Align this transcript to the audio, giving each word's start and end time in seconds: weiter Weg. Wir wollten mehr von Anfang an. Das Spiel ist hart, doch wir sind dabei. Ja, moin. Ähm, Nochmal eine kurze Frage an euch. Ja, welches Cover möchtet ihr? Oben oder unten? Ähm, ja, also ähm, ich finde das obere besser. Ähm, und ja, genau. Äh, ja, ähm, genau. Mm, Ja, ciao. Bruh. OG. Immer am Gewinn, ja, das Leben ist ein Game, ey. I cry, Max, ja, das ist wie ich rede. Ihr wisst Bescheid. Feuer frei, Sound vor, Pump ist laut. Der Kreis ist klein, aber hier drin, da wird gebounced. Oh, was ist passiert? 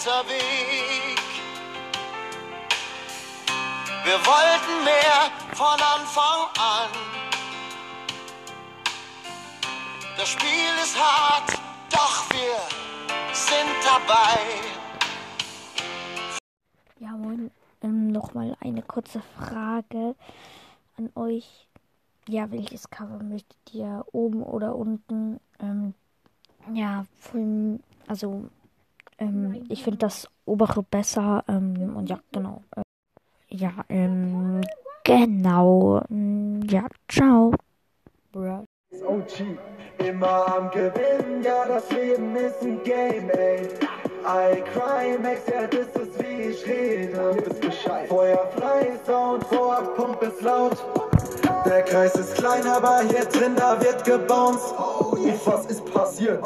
weiter 0.00 0.24
Weg. 0.28 1.18
Wir 4.04 4.18
wollten 4.26 4.84
mehr 4.84 5.30
von 5.52 5.78
Anfang 5.80 6.46
an. 6.58 6.90
Das 10.16 10.28
Spiel 10.28 10.72
ist 10.82 10.96
hart, 10.98 11.52
doch 11.90 12.30
wir 12.30 13.34
sind 13.34 13.76
dabei. 13.84 14.40
Ja, 16.98 17.10
moin. 17.12 17.50
Ähm, 17.82 18.08
Nochmal 18.08 18.56
eine 18.60 18.82
kurze 18.82 19.22
Frage 19.38 20.14
an 20.96 21.10
euch. 21.14 21.66
Ja, 22.28 22.50
welches 22.50 22.90
Cover 22.90 23.22
möchtet 23.22 23.56
ihr? 23.72 24.04
Oben 24.12 24.42
oder 24.42 24.76
unten? 24.76 25.40
Ähm, 25.58 25.94
ja, 26.72 27.04
also 28.06 28.44
ähm, 29.18 29.64
ich 29.68 29.82
finde 29.84 29.98
das 29.98 30.28
obere 30.44 30.82
besser. 30.82 31.44
Ähm, 31.48 31.96
und 31.96 32.08
ja, 32.08 32.18
genau. 32.32 32.62
Äh, 32.76 32.82
ja, 33.50 33.72
ähm, 33.88 34.60
genau. 35.04 36.02
Mm, 36.08 36.62
Ja, 36.68 36.86
ciao. 37.08 37.52
Bruh. 38.32 38.64
OG. 39.06 39.56
Immer 39.98 40.56
am 40.56 40.70
Gewinn, 40.70 41.42
ja, 41.42 41.64
das 41.66 41.90
Leben 41.92 42.34
ist 42.34 42.62
ein 42.62 42.82
Game, 42.82 43.30
ey. 43.30 43.68
I 44.26 44.62
cry, 44.72 45.18
Max, 45.22 45.46
ja, 45.46 45.66
das 45.66 45.86
ist 46.02 46.18
wie 46.22 46.42
ich 46.50 46.66
rede. 46.66 47.12
Ihr 47.36 47.46
wisst 47.46 47.60
Bescheid. 47.60 48.08
Feuer 48.08 48.50
frei, 48.56 48.98
Sound 49.06 49.44
vor, 49.44 49.82
Pump 49.96 50.22
ist 50.22 50.42
laut. 50.42 50.76
Der 51.64 51.82
Kreis 51.82 52.14
ist 52.14 52.34
klein, 52.34 52.66
aber 52.66 53.00
hier 53.02 53.24
drin, 53.26 53.54
da 53.56 53.80
wird 53.80 54.04
gebounced. 54.04 54.74
Oh, 55.22 55.38
was 55.44 55.66
ist 55.66 55.84
passiert? 55.92 56.42